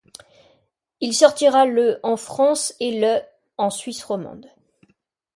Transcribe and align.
Il 0.99 1.13
sortira 1.13 1.67
le 1.67 1.99
en 2.01 2.17
France 2.17 2.73
et 2.79 2.99
le 2.99 3.19
en 3.57 3.69
Suisse 3.69 4.03
romande. 4.03 4.49